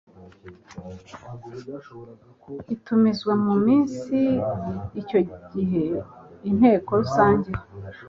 itumizwa 2.75 3.33
mu 3.45 3.53
minsi 3.65 4.17
Icyo 5.01 5.19
gihe 5.53 5.83
Inteko 6.49 6.89
Rusange 7.01 7.51